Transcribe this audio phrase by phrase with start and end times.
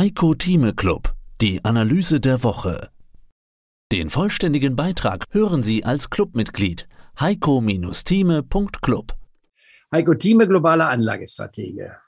[0.00, 1.12] Heiko Thieme Club,
[1.42, 2.88] die Analyse der Woche.
[3.92, 6.88] Den vollständigen Beitrag hören Sie als Clubmitglied
[7.20, 9.12] heiko-thieme.club.
[9.92, 11.98] Heiko Thieme, globaler Anlagestratege.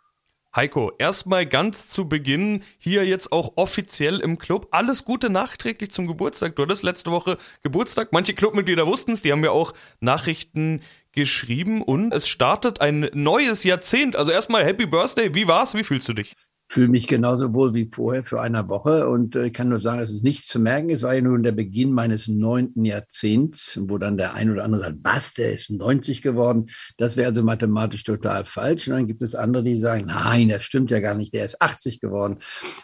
[0.57, 4.69] Heiko, erstmal ganz zu Beginn hier jetzt auch offiziell im Club.
[4.71, 6.57] Alles Gute nachträglich zum Geburtstag.
[6.57, 8.11] Du hattest letzte Woche Geburtstag.
[8.11, 10.81] Manche Clubmitglieder wussten es, die haben mir auch Nachrichten
[11.13, 14.17] geschrieben und es startet ein neues Jahrzehnt.
[14.17, 15.35] Also erstmal Happy Birthday.
[15.35, 15.75] Wie war's?
[15.75, 16.35] Wie fühlst du dich?
[16.73, 20.11] Fühle mich genauso wohl wie vorher für eine Woche und äh, kann nur sagen, es
[20.11, 20.89] ist nichts zu merken.
[20.89, 24.81] Es war ja nun der Beginn meines neunten Jahrzehnts, wo dann der ein oder andere
[24.81, 26.71] sagt, was, der ist 90 geworden.
[26.97, 28.89] Das wäre also mathematisch total falsch.
[28.89, 31.61] Und dann gibt es andere, die sagen, nein, das stimmt ja gar nicht, der ist
[31.61, 32.39] 80 geworden.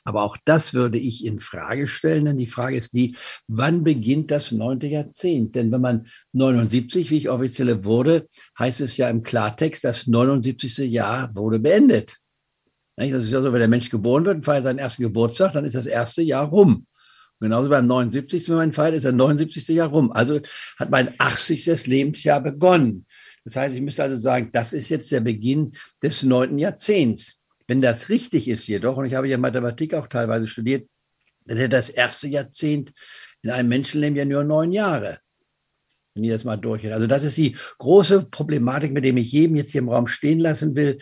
[0.04, 4.30] Aber auch das würde ich in Frage stellen, denn die Frage ist die, wann beginnt
[4.30, 5.54] das neunte Jahrzehnt?
[5.54, 8.26] Denn wenn man 79, wie ich offiziell wurde,
[8.58, 10.76] heißt es ja im Klartext, das 79.
[10.92, 12.18] Jahr wurde beendet.
[12.98, 15.64] Das ist ja so, wenn der Mensch geboren wird und feiert seinen ersten Geburtstag, dann
[15.64, 16.86] ist das erste Jahr rum.
[17.38, 18.48] genauso beim 79.
[18.48, 19.68] wenn man feiert, ist das 79.
[19.68, 20.10] Jahr rum.
[20.10, 20.40] Also
[20.78, 21.86] hat mein 80.
[21.86, 23.06] Lebensjahr begonnen.
[23.44, 27.36] Das heißt, ich müsste also sagen, das ist jetzt der Beginn des neunten Jahrzehnts.
[27.68, 30.88] Wenn das richtig ist jedoch, und ich habe ja Mathematik auch teilweise studiert,
[31.46, 32.92] dann hätte das erste Jahrzehnt
[33.42, 35.20] in einem Menschenleben ja nur neun Jahre.
[36.14, 36.92] Wenn ihr das mal durchgeht.
[36.92, 40.40] Also das ist die große Problematik, mit dem ich jedem jetzt hier im Raum stehen
[40.40, 40.98] lassen will.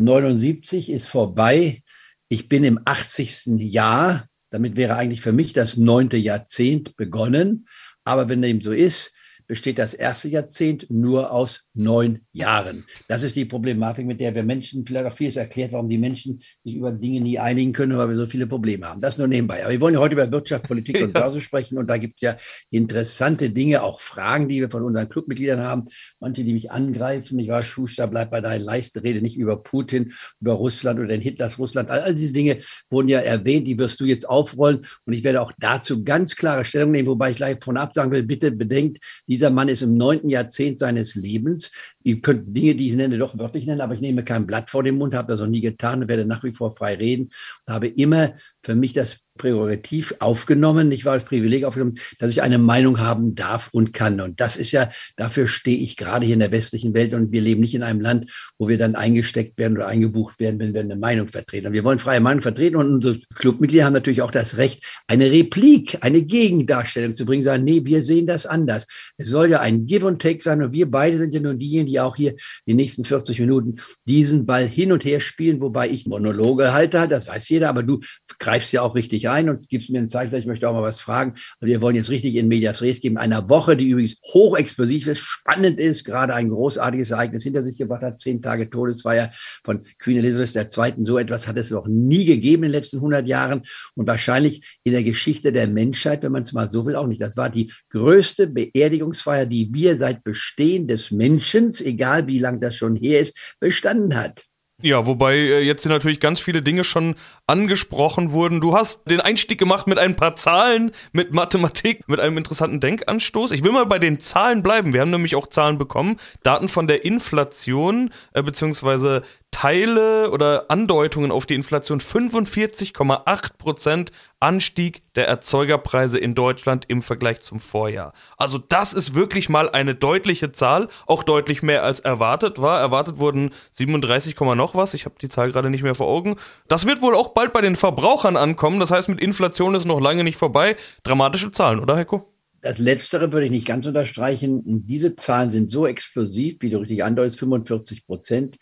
[0.00, 1.82] 79 ist vorbei.
[2.28, 3.58] Ich bin im 80.
[3.58, 4.26] Jahr.
[4.50, 7.66] Damit wäre eigentlich für mich das neunte Jahrzehnt begonnen.
[8.04, 9.12] Aber wenn dem so ist,
[9.50, 12.84] besteht das erste Jahrzehnt nur aus neun Jahren.
[13.08, 16.40] Das ist die Problematik, mit der wir Menschen, vielleicht auch vieles erklärt, warum die Menschen
[16.62, 19.00] sich über Dinge nie einigen können, weil wir so viele Probleme haben.
[19.00, 19.64] Das nur nebenbei.
[19.64, 22.20] Aber wir wollen ja heute über Wirtschaft, Politik und Börse sprechen und da gibt es
[22.20, 22.36] ja
[22.70, 25.86] interessante Dinge, auch Fragen, die wir von unseren Clubmitgliedern haben.
[26.20, 27.36] Manche, die mich angreifen.
[27.40, 31.20] Ich war Schuster, bleib bei deiner Leiste, rede nicht über Putin, über Russland oder den
[31.20, 31.90] Hitlers Russland.
[31.90, 35.42] All, all diese Dinge wurden ja erwähnt, die wirst du jetzt aufrollen und ich werde
[35.42, 38.98] auch dazu ganz klare Stellung nehmen, wobei ich gleich von ab sagen will, bitte bedenkt,
[39.40, 41.70] dieser Mann ist im neunten Jahrzehnt seines Lebens.
[42.02, 44.82] Ihr könnt Dinge, die ich nenne, doch wörtlich nennen, aber ich nehme kein Blatt vor
[44.82, 47.30] den Mund, habe das noch nie getan und werde nach wie vor frei reden
[47.66, 52.42] und habe immer für mich das Prärogativ aufgenommen, ich war das Privileg aufgenommen, dass ich
[52.42, 54.20] eine Meinung haben darf und kann.
[54.20, 57.40] Und das ist ja, dafür stehe ich gerade hier in der westlichen Welt und wir
[57.40, 60.80] leben nicht in einem Land, wo wir dann eingesteckt werden oder eingebucht werden, wenn wir
[60.80, 61.72] eine Meinung vertreten.
[61.72, 65.98] Wir wollen freie Meinung vertreten und unsere Clubmitglieder haben natürlich auch das Recht, eine Replik,
[66.02, 68.86] eine Gegendarstellung zu bringen, sagen, nee, wir sehen das anders.
[69.16, 71.86] Es soll ja ein Give and Take sein und wir beide sind ja nun diejenigen,
[71.86, 72.34] die auch hier
[72.66, 73.76] die nächsten 40 Minuten
[74.06, 78.00] diesen Ball hin und her spielen, wobei ich Monologe halte, das weiß jeder, aber du
[78.38, 81.00] greifst ja auch richtig ein und gibst mir ein Zeichen, ich möchte auch mal was
[81.00, 81.34] fragen.
[81.60, 83.16] Wir wollen jetzt richtig in Medias Res geben.
[83.16, 88.02] Einer Woche, die übrigens hochexplosiv ist, spannend ist, gerade ein großartiges Ereignis hinter sich gebracht
[88.02, 88.20] hat.
[88.20, 89.30] Zehn Tage Todesfeier
[89.64, 91.04] von Queen Elizabeth II.
[91.04, 93.62] So etwas hat es noch nie gegeben in den letzten 100 Jahren
[93.94, 97.22] und wahrscheinlich in der Geschichte der Menschheit, wenn man es mal so will, auch nicht.
[97.22, 102.76] Das war die größte Beerdigungsfeier, die wir seit Bestehen des Menschen, egal wie lang das
[102.76, 104.49] schon her ist, bestanden hat.
[104.82, 107.14] Ja, wobei äh, jetzt hier natürlich ganz viele Dinge schon
[107.46, 108.60] angesprochen wurden.
[108.60, 113.52] Du hast den Einstieg gemacht mit ein paar Zahlen, mit Mathematik, mit einem interessanten Denkanstoß.
[113.52, 114.94] Ich will mal bei den Zahlen bleiben.
[114.94, 116.16] Wir haben nämlich auch Zahlen bekommen.
[116.42, 125.02] Daten von der Inflation, äh, beziehungsweise Teile oder Andeutungen auf die Inflation 45,8 Prozent Anstieg
[125.16, 128.12] der Erzeugerpreise in Deutschland im Vergleich zum Vorjahr.
[128.38, 132.80] Also das ist wirklich mal eine deutliche Zahl, auch deutlich mehr als erwartet war.
[132.80, 134.94] Erwartet wurden 37, noch was.
[134.94, 136.36] Ich habe die Zahl gerade nicht mehr vor Augen.
[136.68, 138.80] Das wird wohl auch bald bei den Verbrauchern ankommen.
[138.80, 140.76] Das heißt, mit Inflation ist noch lange nicht vorbei.
[141.02, 142.32] Dramatische Zahlen, oder Heiko?
[142.62, 144.62] Das Letztere würde ich nicht ganz unterstreichen.
[144.86, 148.56] Diese Zahlen sind so explosiv, wie du richtig andeutest, 45 Prozent.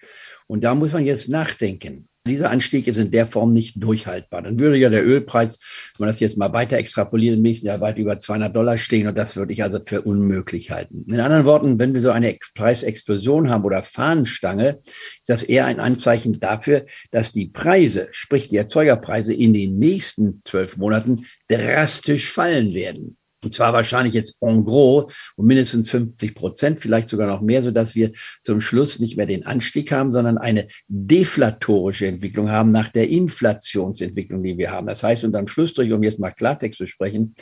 [0.47, 2.09] Und da muss man jetzt nachdenken.
[2.29, 4.43] Dieser Anstieg ist in der Form nicht durchhaltbar.
[4.43, 5.59] Dann würde ja der Ölpreis,
[5.97, 9.09] wenn man das jetzt mal weiter extrapoliert, im nächsten Jahr weit über 200 Dollar stehen.
[9.09, 11.07] Und das würde ich also für unmöglich halten.
[11.09, 15.81] In anderen Worten, wenn wir so eine Preisexplosion haben oder Fahnenstange, ist das eher ein
[15.81, 22.75] Anzeichen dafür, dass die Preise, sprich die Erzeugerpreise in den nächsten zwölf Monaten drastisch fallen
[22.75, 23.17] werden.
[23.43, 27.71] Und zwar wahrscheinlich jetzt en gros um mindestens 50 Prozent, vielleicht sogar noch mehr, so
[27.71, 28.11] dass wir
[28.43, 34.43] zum Schluss nicht mehr den Anstieg haben, sondern eine deflatorische Entwicklung haben nach der Inflationsentwicklung,
[34.43, 34.87] die wir haben.
[34.87, 37.35] Das heißt, unterm Schlussstrich, um jetzt mal Klartext zu sprechen,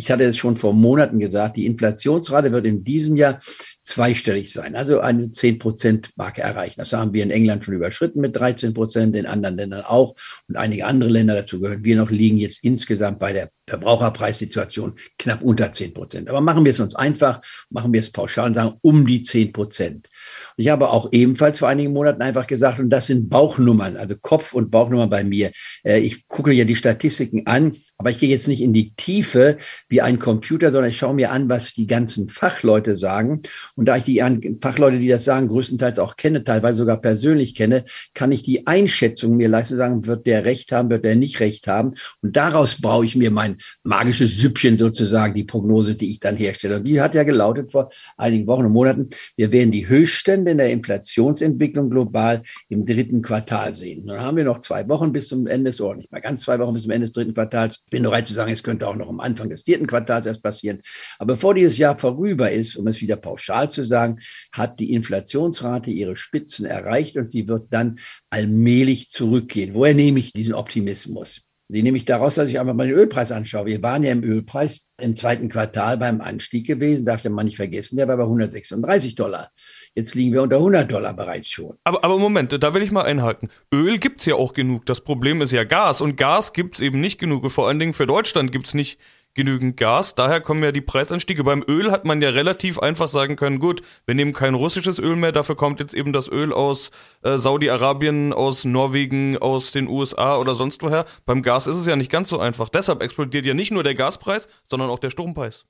[0.00, 3.38] ich hatte es schon vor Monaten gesagt, die Inflationsrate wird in diesem Jahr
[3.82, 6.76] zweistellig sein, also eine 10-Prozent-Marke erreichen.
[6.78, 10.14] Das haben wir in England schon überschritten mit 13 Prozent, in anderen Ländern auch
[10.48, 15.42] und einige andere Länder dazu gehören wir noch, liegen jetzt insgesamt bei der Verbraucherpreissituation knapp
[15.42, 16.28] unter 10 Prozent.
[16.28, 17.40] Aber machen wir es uns einfach,
[17.70, 20.08] machen wir es pauschal und sagen um die 10 Prozent.
[20.56, 24.52] Ich habe auch ebenfalls vor einigen Monaten einfach gesagt, und das sind Bauchnummern, also Kopf-
[24.52, 25.52] und Bauchnummern bei mir.
[25.84, 29.56] Äh, ich gucke ja die Statistiken an, aber ich gehe jetzt nicht in die Tiefe
[29.88, 33.42] wie ein Computer, sondern ich schaue mir an, was die ganzen Fachleute sagen.
[33.76, 34.20] Und da ich die
[34.60, 37.84] Fachleute, die das sagen, größtenteils auch kenne, teilweise sogar persönlich kenne,
[38.14, 41.68] kann ich die Einschätzung mir leisten, sagen, wird der Recht haben, wird der nicht Recht
[41.68, 41.92] haben.
[42.20, 46.76] Und daraus baue ich mir mein magisches Süppchen sozusagen, die Prognose, die ich dann herstelle.
[46.76, 50.58] Und die hat ja gelautet vor einigen Wochen und Monaten, wir werden die Höchststände in
[50.58, 54.06] der Inflationsentwicklung global im dritten Quartal sehen.
[54.06, 56.58] Dann haben wir noch zwei Wochen bis zum Ende des, oder nicht mal ganz zwei
[56.58, 57.80] Wochen bis zum Ende des dritten Quartals.
[57.84, 60.42] Ich bin bereit zu sagen, es könnte auch noch am Anfang des vierten Quartals erst
[60.42, 60.80] passieren.
[61.18, 64.18] Aber bevor dieses Jahr vorüber ist, um es wieder pauschal zu sagen,
[64.52, 67.98] hat die Inflationsrate ihre Spitzen erreicht und sie wird dann
[68.30, 69.74] allmählich zurückgehen.
[69.74, 71.42] Woher nehme ich diesen Optimismus?
[71.72, 73.66] Die nehme ich daraus, dass ich einfach mal den Ölpreis anschaue.
[73.66, 77.96] Wir waren ja im Ölpreis im zweiten Quartal beim Anstieg gewesen, darf man nicht vergessen,
[77.96, 79.50] der war bei 136 Dollar.
[79.94, 81.76] Jetzt liegen wir unter 100 Dollar bereits schon.
[81.84, 83.50] Aber, aber Moment, da will ich mal einhaken.
[83.72, 84.84] Öl gibt's ja auch genug.
[84.86, 87.50] Das Problem ist ja Gas und Gas gibt's eben nicht genug.
[87.50, 88.98] Vor allen Dingen für Deutschland gibt's nicht
[89.40, 90.14] genügend Gas.
[90.14, 91.44] Daher kommen ja die Preisanstiege.
[91.44, 95.16] Beim Öl hat man ja relativ einfach sagen können, gut, wir nehmen kein russisches Öl
[95.16, 96.90] mehr, dafür kommt jetzt eben das Öl aus
[97.22, 101.06] äh, Saudi-Arabien, aus Norwegen, aus den USA oder sonst woher.
[101.24, 102.68] Beim Gas ist es ja nicht ganz so einfach.
[102.68, 105.64] Deshalb explodiert ja nicht nur der Gaspreis, sondern auch der Strompreis.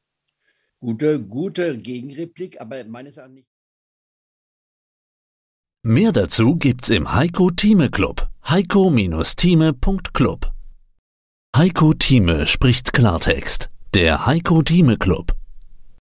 [0.80, 3.48] Gute, gute Gegenreplik, aber meines Erachtens nicht.
[5.84, 8.28] Mehr dazu gibt's im Heiko Thieme Club.
[8.48, 10.59] heiko-thieme.club
[11.56, 13.68] Heiko Thieme spricht Klartext.
[13.92, 15.34] Der Heiko Thieme Club.